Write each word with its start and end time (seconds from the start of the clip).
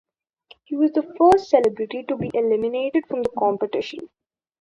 He 0.63 0.75
was 0.75 0.93
the 0.93 1.03
first 1.03 1.51
celebrity 1.51 2.01
to 2.07 2.17
be 2.17 2.31
eliminated 2.33 3.05
from 3.05 3.21
the 3.21 3.29
competition. 3.37 4.09